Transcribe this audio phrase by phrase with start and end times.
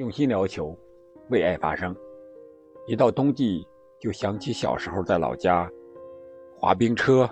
[0.00, 0.74] 用心聊球，
[1.28, 1.94] 为爱发声。
[2.86, 3.68] 一到冬季，
[3.98, 5.70] 就想起小时候在老家
[6.58, 7.28] 滑冰车、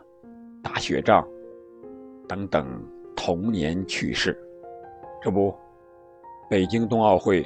[0.63, 1.27] 打雪仗
[2.29, 2.69] 等等
[3.17, 4.39] 童年趣事。
[5.23, 5.55] 这不，
[6.51, 7.43] 北京冬奥会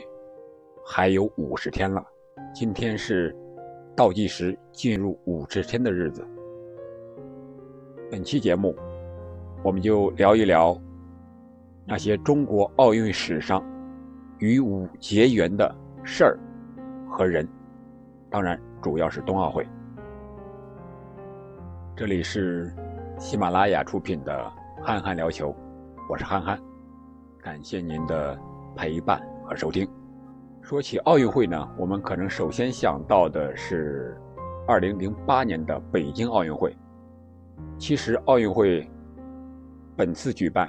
[0.85, 2.05] 还有五十天了，
[2.53, 3.33] 今天是
[3.95, 6.27] 倒计时进入五十天的日子。
[8.11, 8.75] 本期节目，
[9.63, 10.77] 我们就聊一聊
[11.87, 13.65] 那些中国奥运史上。
[14.43, 16.37] 与武结缘的事儿
[17.09, 17.49] 和人，
[18.29, 19.65] 当然主要是冬奥会。
[21.95, 22.75] 这里是
[23.21, 25.51] 喜马拉雅出品的《憨憨聊球》，
[26.11, 26.59] 我是憨憨，
[27.41, 28.37] 感谢您的
[28.75, 29.89] 陪伴和收听。
[30.61, 34.21] 说起奥运会呢，我们可能首先想到的是
[34.67, 36.77] 2008年的北京奥运会。
[37.79, 38.91] 其实奥运会
[39.95, 40.69] 本次举办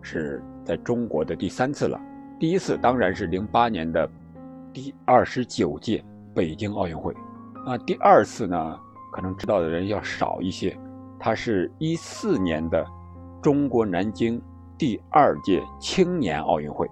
[0.00, 2.00] 是在中国的第三次了。
[2.40, 4.08] 第一次当然是零八年的
[4.72, 6.02] 第二十九届
[6.34, 7.14] 北京奥运会，
[7.66, 8.80] 那第二次呢，
[9.12, 10.74] 可能知道的人要少一些。
[11.18, 12.82] 它是一四年的
[13.42, 14.40] 中国南京
[14.78, 16.90] 第二届青年奥运会，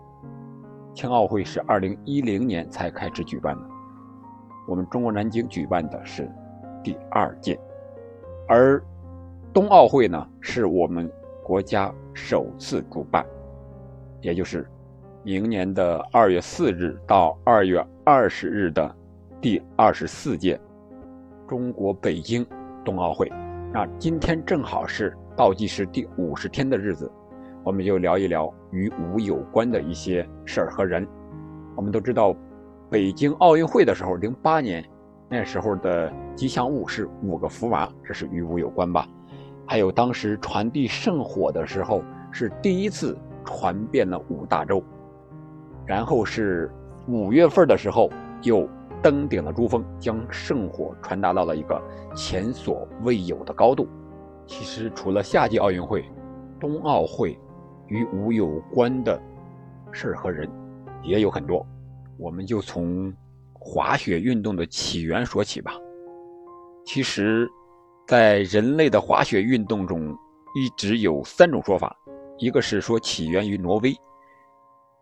[0.93, 3.63] 青奥会是二零一零年才开始举办的，
[4.69, 6.31] 我们中国南京举办的是
[6.85, 7.59] 第二届，
[8.47, 8.79] 而
[9.55, 11.11] 冬奥会呢，是我们
[11.43, 13.25] 国家首次主办，
[14.21, 14.69] 也就是。
[15.29, 18.97] 明年的二月四日到二月二十日的
[19.43, 20.59] 第二十四届
[21.47, 22.47] 中国北京
[22.83, 23.31] 冬奥会，
[23.71, 27.13] 那今天正好是倒计时第五十天的日子，
[27.63, 31.07] 我们就聊一聊与武有关的一些事儿和人。
[31.77, 32.35] 我们都知道，
[32.89, 34.83] 北京奥运会的时候，零八年
[35.29, 39.07] 那时候的吉祥物是五个福娃，这是与武有关吧？
[39.67, 44.83] 还有当时传递圣火的时候，是第一次传遍了五大洲。
[45.89, 46.71] 然后是
[47.07, 48.11] 五月份的时候，
[48.43, 48.69] 又
[49.03, 51.83] 登顶了珠峰，将圣火传达到了一个
[52.15, 53.89] 前所未有的高度。
[54.47, 56.05] 其实除了夏季奥运会，
[56.61, 57.39] 冬奥会
[57.87, 59.19] 与武有关的
[59.91, 60.47] 事儿和人
[61.03, 61.67] 也有很多。
[62.19, 63.11] 我们就从
[63.55, 65.73] 滑雪运动的起源说起吧。
[66.85, 67.49] 其实，
[68.07, 70.15] 在人类的滑雪运动中，
[70.55, 71.97] 一直有三种说法，
[72.37, 73.95] 一个是说起源于挪威。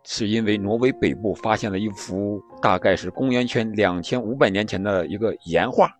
[0.09, 5.91] 是因为挪威北部发现了一幅大概是公元前两千五百年前的一个岩画，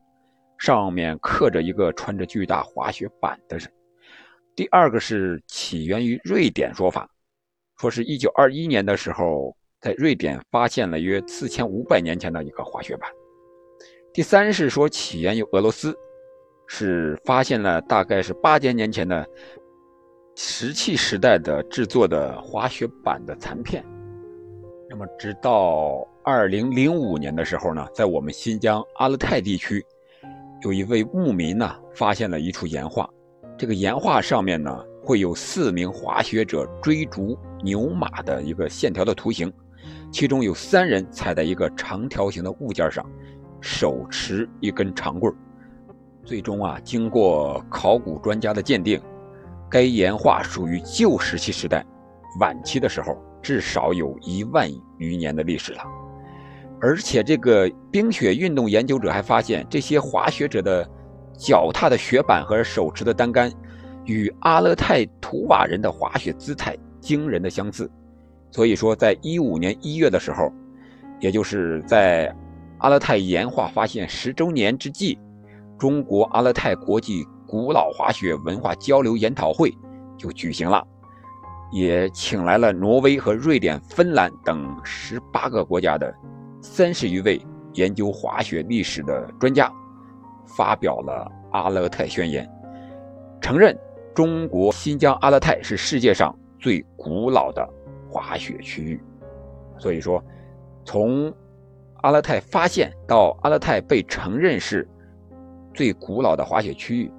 [0.57, 3.69] 上面刻着一个穿着巨大滑雪板的人。
[4.55, 7.05] 第二个是起源于瑞典说法，
[7.81, 13.11] 说是一九二一年的时候，在瑞典发现了约四千五百年前的一个滑雪板。
[14.13, 15.93] 第三是说起源于俄罗斯，
[16.65, 19.27] 是发现了大概是八千年前的
[20.37, 23.83] 石器时代的制作的滑雪板的残片。
[24.89, 29.85] 那么，直到二零零五年的时候呢，在我们新疆阿勒泰地区，
[30.61, 33.07] 有一位牧民呢，发现了一处岩画。
[33.57, 39.51] 这个岩画上面呢，会有四名滑雪者追逐牛马的一个线条的图形，
[40.09, 43.05] 其中有三人踩在一个长条形的物件上，
[43.59, 45.33] 手持一根长棍。
[46.23, 49.01] 最终啊，经过考古专家的鉴定，
[49.69, 51.85] 该岩画属于旧石器时代
[52.39, 53.17] 晚期的时候。
[53.41, 55.81] 至少有一万余年的历史了，
[56.81, 60.87] 而且这个冰雪运动研究者还发现，这些滑雪者的
[61.37, 63.51] 脚踏的雪板和手持的单杆，
[64.05, 67.89] 与阿勒泰图瓦人的滑雪姿态惊人的相似。
[68.51, 70.51] 所以说，在一五年一月的时候，
[71.19, 72.33] 也就是在
[72.79, 75.17] 阿勒泰岩画发现十周年之际，
[75.77, 79.73] 中国阿勒泰国际古老滑雪文化交流研讨会
[80.17, 80.85] 就举行了。
[81.71, 86.13] 也请来了挪威和瑞典、芬兰等十八个国家的
[86.61, 87.41] 三十余位
[87.73, 89.71] 研究滑雪历史的专家，
[90.45, 92.49] 发表了阿勒泰宣言，
[93.41, 93.77] 承认
[94.13, 97.67] 中国新疆阿勒泰是世界上最古老的
[98.09, 99.01] 滑雪区域。
[99.77, 100.23] 所以说，
[100.85, 101.31] 从
[102.01, 104.87] 阿勒泰发现到阿勒泰被承认是
[105.73, 107.11] 最古老的滑雪区域，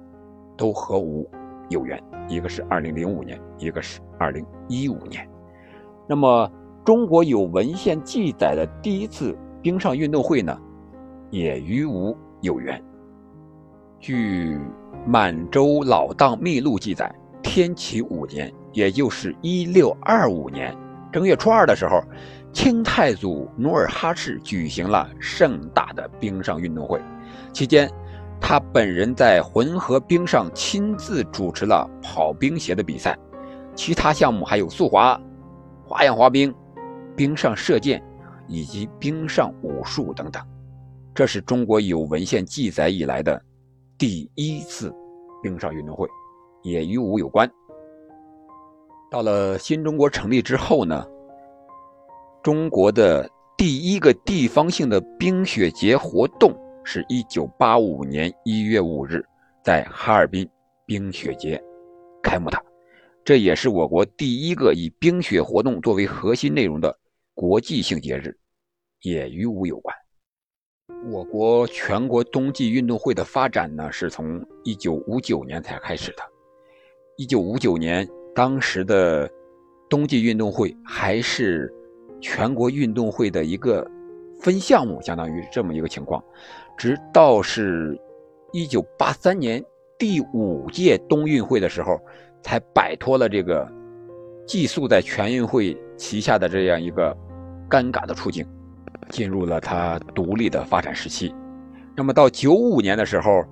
[0.57, 1.29] 都和武
[1.69, 2.01] 有缘。
[2.27, 5.27] 一个是二零零五年，一个是二零一五年。
[6.07, 6.51] 那么，
[6.83, 10.55] 中国有文献记载的第一次冰上运动会呢，
[11.31, 12.83] 也与武有缘。
[13.99, 14.55] 据
[15.07, 20.75] 《满洲老档秘录》记载，天启五年，也就是一六二五年
[21.11, 22.01] 正月初二的时候，
[22.51, 27.01] 清太祖努尔哈赤举行了盛大的冰上运动会，
[27.53, 27.89] 期间。
[28.41, 33.19] 他本人在浑河冰上亲自主持了跑冰鞋的比赛，
[33.79, 35.17] 其他项目还有速滑、
[35.85, 36.53] 花样滑冰、
[37.15, 38.03] 冰上射箭，
[38.45, 40.43] 以及冰上武术等等。
[41.15, 43.41] 这是中国有文献记载以来的
[43.97, 44.93] 第一次
[45.41, 46.05] 冰上运动会，
[46.61, 47.49] 也与武有关。
[49.09, 51.07] 到了新中国成立之后呢，
[52.43, 56.53] 中国的第一个地方性的冰雪节活动
[56.83, 59.23] 是一九八五年一月五日
[59.63, 60.45] 在哈尔滨
[60.85, 61.63] 冰雪节
[62.21, 62.61] 开幕的，
[63.23, 66.97] 这也是我国第一个以冰雪活动作为核心内容的
[67.35, 68.35] 国际性节日，
[69.01, 69.95] 也与武有关。
[71.11, 76.23] 我国全国冬季运动会的发展呢，是从一九五九年才开始的。
[77.17, 79.29] 一九五九年，当时的
[79.89, 81.71] 冬季运动会还是
[82.19, 83.89] 全国运动会的一个
[84.41, 86.23] 分项目，相当于这么一个情况。
[86.77, 87.97] 直到是
[88.51, 89.63] 一九八三年
[89.97, 91.99] 第五届冬运会的时候，
[92.41, 93.67] 才摆脱了这个
[94.47, 97.15] 寄宿在全运会旗下的这样一个
[97.69, 98.45] 尴尬的处境。
[99.09, 101.33] 进入了它独立的发展时期。
[101.95, 103.43] 那么到九五年的时候，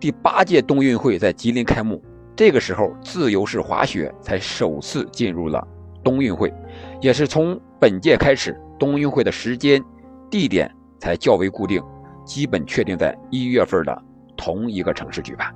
[0.00, 2.02] 第八届冬运会在吉林开幕。
[2.34, 5.64] 这个时候，自由式滑雪才首次进入了
[6.02, 6.52] 冬运会，
[7.00, 9.80] 也是从本届开始，冬运会的时间、
[10.28, 10.68] 地点
[10.98, 11.80] 才较为固定，
[12.24, 14.02] 基本确定在一月份的
[14.36, 15.54] 同一个城市举办。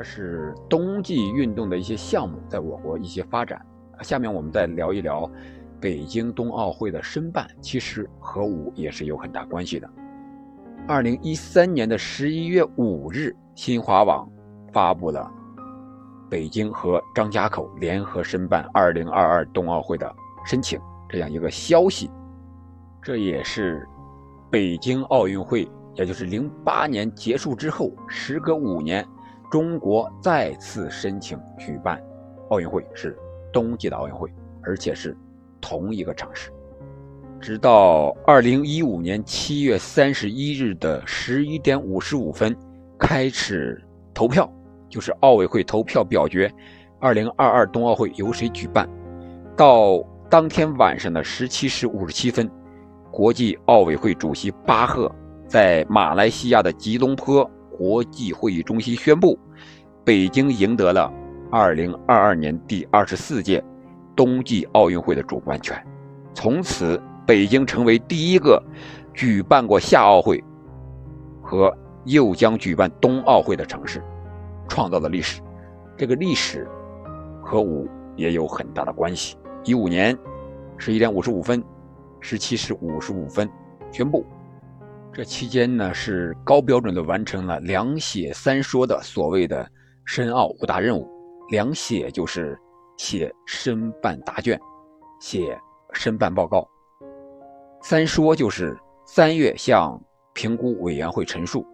[0.00, 3.60] 这是冬季运动的一些项目在我国一些发展。
[4.00, 5.30] 下面我们再聊一聊。
[5.78, 9.86] 北京冬奥会的申办其实和五也是有很大关系的。
[10.88, 14.26] 二零一三年的十一月五日，新华网
[14.72, 15.30] 发布了
[16.30, 20.10] 北京和张家口联合申办二零二二冬奥会的
[20.46, 20.80] 申请
[21.10, 22.10] 这样一个消息。
[23.02, 23.86] 这也是
[24.50, 29.06] 北京奥运会，也就是零八年结束之后，时隔五年，
[29.50, 32.02] 中国再次申请举办
[32.50, 33.18] 奥运会，是
[33.52, 34.32] 冬季的奥运会，
[34.62, 35.16] 而且是。
[35.62, 36.50] 同一个城市，
[37.38, 42.56] 直到二零一五年七月三十一日的十一点五十五分
[42.98, 43.78] 开始
[44.14, 44.50] 投票，
[44.88, 46.50] 就是奥委会投票表决
[46.98, 48.88] 二零二二冬奥会由谁举办。
[49.54, 52.50] 到当天晚上的十七时五十七分，
[53.10, 55.14] 国际奥委会主席巴赫
[55.46, 57.48] 在马来西亚的吉隆坡
[57.80, 59.38] 国际会议中心宣布，
[60.04, 61.10] 北京赢得了
[61.50, 63.64] 二零二二年第二十四届。
[64.14, 65.82] 冬季奥运会的主办权，
[66.34, 68.62] 从此北京成为第一个
[69.14, 70.44] 举办过夏奥会
[71.40, 71.74] 和
[72.04, 74.02] 又将举办冬奥会的城市，
[74.68, 75.40] 创造了历史。
[75.96, 76.68] 这个历史
[77.42, 79.38] 和五也有很大的关系。
[79.64, 80.14] 一五年
[80.76, 81.64] 十一点五十五分，
[82.20, 83.48] 十七时五十五分
[83.90, 84.26] 宣布，
[85.12, 89.68] 这期间呢是高标准的完成了两写三说的所谓的
[90.04, 91.08] 申奥五大任务。
[91.50, 92.58] 两写就是。
[93.00, 94.60] 写申办答卷，
[95.22, 95.58] 写
[95.94, 96.68] 申办报告。
[97.80, 99.98] 三说就是三月向
[100.34, 101.66] 评估委员会陈述，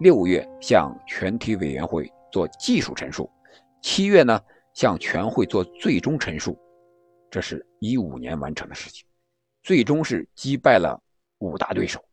[0.00, 3.30] 六月向全体委员会做技术陈述，
[3.82, 4.40] 七月呢
[4.72, 6.58] 向全会做最终陈述。
[7.30, 9.06] 这是一五年完成的事情，
[9.62, 11.00] 最终是击败了
[11.38, 12.04] 五大对手：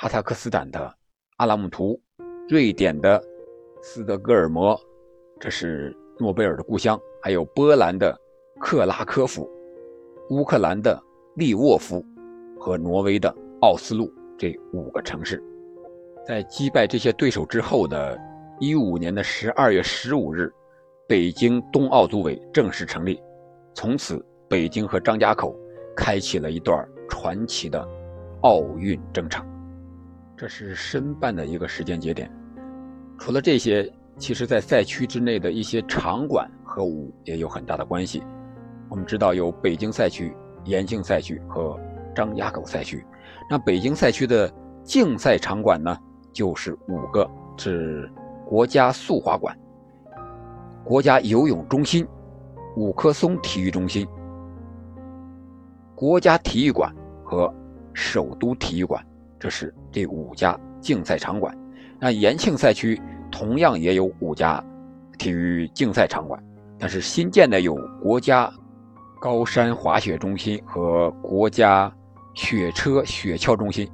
[0.00, 0.94] 哈萨克斯坦的
[1.38, 2.00] 阿拉木图，
[2.48, 3.20] 瑞典的
[3.82, 4.80] 斯德哥尔摩，
[5.40, 6.96] 这是诺贝尔的故乡。
[7.20, 8.16] 还有波兰的
[8.60, 9.50] 克拉科夫、
[10.30, 11.02] 乌克兰的
[11.34, 12.00] 利沃夫
[12.60, 13.28] 和挪威的
[13.60, 14.08] 奥斯陆
[14.38, 15.42] 这五个城市，
[16.24, 18.16] 在击败这些对手之后的
[18.60, 20.48] 一五年的十二月十五日，
[21.08, 23.20] 北京冬奥组委正式成立，
[23.74, 25.52] 从此北京和张家口
[25.96, 27.84] 开启了一段传奇的
[28.42, 29.44] 奥运征程。
[30.38, 32.30] 这是申办的一个时间节点。
[33.18, 36.48] 除了这些，其实在赛区之内的一些场馆。
[36.70, 38.22] 和武也有很大的关系。
[38.90, 41.80] 我们知道有北京赛区、延庆赛区和
[42.14, 43.04] 张家口赛区。
[43.50, 44.52] 那北京赛区的
[44.84, 45.98] 竞赛场馆呢，
[46.30, 48.08] 就是五个：是
[48.46, 49.58] 国家速滑馆、
[50.84, 52.06] 国家游泳中心、
[52.76, 54.06] 五棵松体育中心、
[55.96, 57.52] 国家体育馆和
[57.94, 59.04] 首都体育馆。
[59.38, 61.56] 这是这五家竞赛场馆。
[61.98, 64.62] 那延庆赛区同样也有五家
[65.18, 66.42] 体育竞赛场馆。
[66.78, 68.52] 但是新建的有国家
[69.20, 71.92] 高山滑雪中心和国家
[72.34, 73.90] 雪车雪橇中心，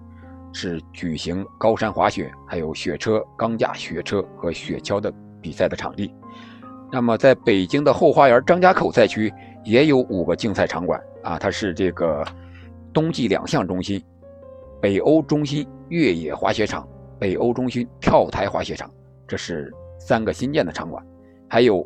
[0.53, 5.11] 是举行高山滑雪、还有雪车、钢架雪车和雪橇的
[5.41, 6.15] 比赛的场地。
[6.93, 9.33] 那么，在北京的后花园张家口赛区
[9.65, 12.23] 也有五个竞赛场馆啊，它是这个
[12.93, 14.05] 冬季两项中心、
[14.85, 16.87] 北欧中心越野滑雪场、
[17.19, 18.91] 北欧中心跳台滑雪场，
[19.27, 21.03] 这是三个新建的场馆，
[21.49, 21.83] 还有。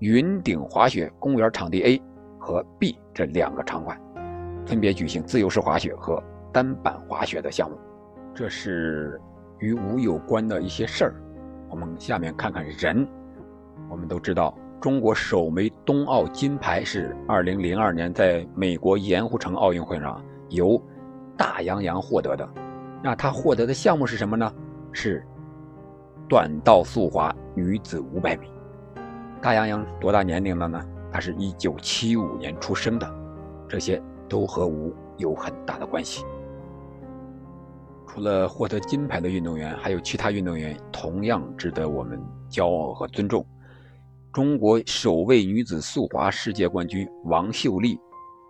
[0.00, 2.02] 云顶滑雪公园场地 A
[2.38, 4.00] 和 B 这两个场馆，
[4.66, 6.20] 分别举行自由式滑雪和
[6.52, 7.76] 单板滑雪的项目。
[8.34, 9.20] 这是
[9.60, 11.14] 与武有关的一些事儿。
[11.68, 13.06] 我们下面看看人。
[13.88, 20.82] 我们都知道，中国首枚冬奥金牌是2002年在美国盐湖城奥运会上由
[21.40, 22.46] 大杨洋获得的。
[23.02, 24.52] 那他获得的项目是什么呢？
[24.92, 25.26] 是
[26.28, 28.52] 短道速滑女子500米。
[29.40, 30.78] 大杨洋多大年龄了呢？
[31.10, 33.10] 他是一九七五年出生的，
[33.66, 36.26] 这些都和吴有很大的关系。
[38.06, 42.20] 除了获得金牌的运动员，还有其他运动员同样值得我们
[42.50, 43.42] 骄傲和尊重。
[44.30, 47.98] 中国首位女子速滑世界冠军王秀丽，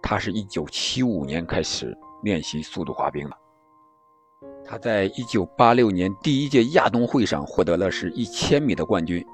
[0.03, 3.37] 她是一九七五年开始练习速度滑冰了。
[4.65, 9.25] 他在一九八六年第一届亚冬会上获得了是一千米的冠军，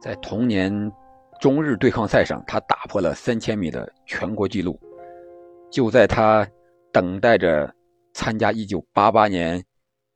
[0.00, 0.92] 在同年。
[1.38, 4.80] 中日对抗赛上，他打破了三千米的全国纪录。
[5.70, 6.48] 就在他
[6.90, 7.70] 等待着
[8.14, 9.62] 参加1988年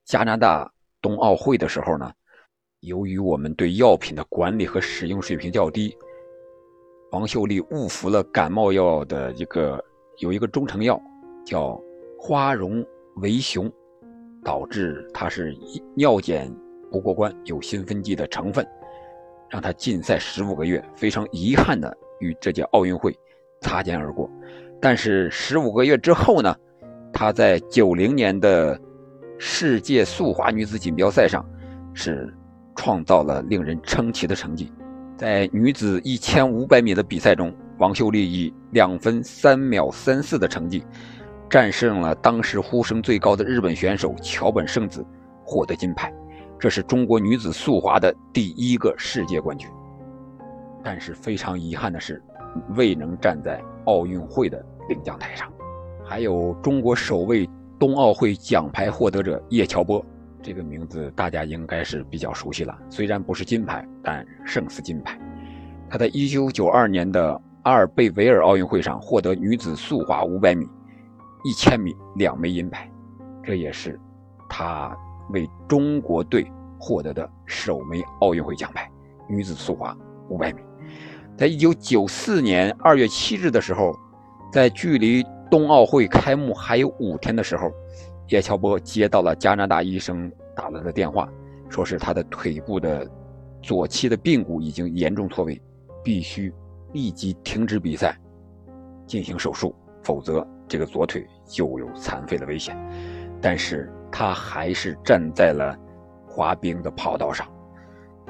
[0.07, 0.73] 加拿大
[1.03, 2.11] 冬奥会的时候呢，
[2.81, 5.95] 由于我们对药品的管理和使用水平较低，
[7.13, 9.79] 王秀丽误服了感冒药的一个
[10.21, 10.99] 有一个中成药
[11.45, 11.79] 叫
[12.23, 12.85] 花荣
[13.17, 13.73] 为雄，
[14.45, 15.57] 导致他是
[15.97, 16.55] 尿检
[16.93, 18.65] 不过关，有兴奋剂的成分。
[19.49, 23.19] 让他禁赛十五个月，非常遗憾的与这届奥运会
[23.63, 24.31] 擦肩而过。
[24.83, 26.55] 但是十五个月之后呢，
[27.11, 28.79] 他在九零年的
[29.39, 31.43] 世界速滑女子锦标赛上
[31.95, 32.33] 是
[32.77, 34.71] 创造了令人称奇的成绩。
[35.17, 40.85] 在女子一千五百米的比赛中，王秀丽以两分三秒三四的成绩
[41.51, 45.05] 战胜了当时呼声最高的日本选手桥本圣子，
[45.45, 46.15] 获得金牌。
[46.61, 49.69] 这是中国女子速滑的第一个世界冠军，
[50.81, 52.23] 但是非常遗憾的是，
[52.77, 55.53] 未能站在奥运会的领奖台上。
[56.05, 60.05] 还有中国首位冬奥会奖牌获得者叶乔波，
[60.41, 62.79] 这个名字大家应该是比较熟悉了。
[62.89, 65.19] 虽然不是金牌，但胜似金牌。
[65.89, 70.69] 她在1992年的阿尔贝维尔奥运会上获得女子速滑500米、
[71.45, 72.91] 1000米两枚银牌，
[73.43, 73.99] 这也是
[74.49, 74.97] 她。
[75.33, 78.91] 为中国队获得的首枚奥运会奖牌，
[79.29, 79.97] 女子速滑
[80.29, 80.63] 500米。
[81.37, 83.97] 在一九九四年二月七日的时候，
[84.53, 87.71] 在距离冬奥会开幕还有五天的时候，
[88.29, 91.29] 叶乔波接到了加拿大医生打来的电话，
[91.69, 93.09] 说是他的腿部的
[93.63, 95.63] 左膝的髌骨已经严重错位，
[96.03, 96.53] 必须
[96.93, 98.19] 立即停止比赛，
[99.07, 102.75] 进行手术，否则这个左腿就有残废的危险。
[103.43, 103.93] 但是。
[104.13, 105.79] 他还是站在了
[106.27, 107.47] 滑冰的跑道上，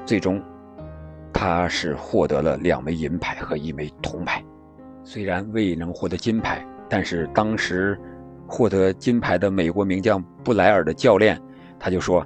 [0.05, 0.39] 最终
[1.33, 4.45] 他是获得了两枚银牌和一枚铜牌。
[5.03, 7.99] 虽然未能获得金牌，但是当时
[8.47, 11.41] 获得金牌的美国名将布莱尔的教练
[11.79, 12.23] 他就说：“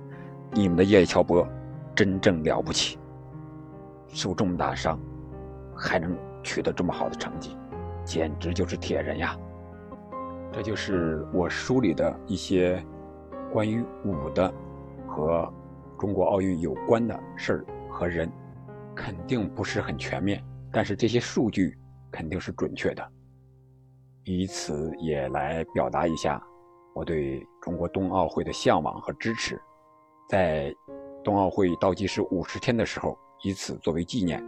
[0.51, 1.48] 你们的叶乔波
[1.95, 3.00] 真正了不起，
[4.10, 5.00] 受这么大伤
[5.74, 7.55] 还能取得这么好的成绩，
[8.03, 9.34] 简直就是铁人呀！”
[10.56, 12.82] 这就是我书里的一些。
[13.52, 14.54] 关于武的
[15.08, 15.50] 和
[15.98, 18.30] 中国奥运有关的事儿和人，
[18.94, 20.44] 肯定不是很全面，
[20.74, 21.78] 但是这些数据
[22.12, 23.08] 肯定是准确的，
[24.26, 26.42] 以此也来表达一下
[26.94, 29.58] 我对中国冬奥会的向往和支持。
[30.28, 30.74] 在
[31.24, 34.44] 冬奥会倒计时五十天的时候，以此作为纪念，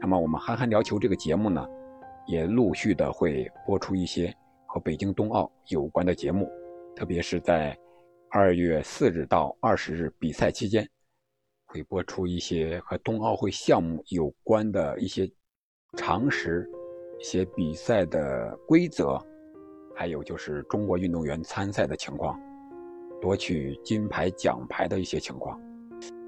[0.00, 1.66] 那么我们憨憨聊球这个节目呢，
[2.26, 4.34] 也陆续的会播出一些
[4.72, 6.48] 和北京冬奥有关的节目，
[6.94, 7.76] 特别是在。
[8.32, 10.88] 二月四日到二十日比赛期间，
[11.66, 15.28] 会播出一些和冬奥会项目有关的一些
[15.96, 16.64] 常识、
[17.18, 19.18] 一些比赛的规则，
[19.96, 22.40] 还有就是中国运动员参赛的情况、
[23.20, 25.60] 夺取金牌奖牌的一些情况。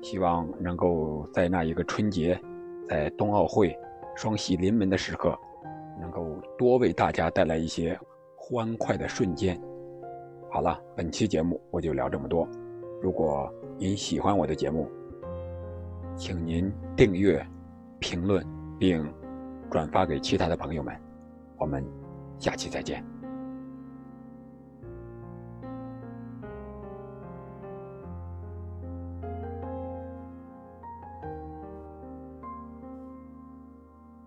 [0.02, 2.36] 希望能够在那一个春节，
[2.88, 3.78] 在冬奥会
[4.16, 5.38] 双喜临门的时刻，
[6.00, 7.96] 能够多为大家带来一些
[8.52, 9.58] 欢快的瞬间。
[10.50, 12.46] 好了，本期节目我就聊这么多。
[13.00, 14.86] 如果您喜欢我的节目，
[16.14, 17.42] 请您订阅、
[17.98, 18.46] 评论
[18.78, 19.10] 并
[19.70, 20.94] 转发给其他的朋友们。
[21.56, 21.82] 我们
[22.38, 23.11] 下期再见。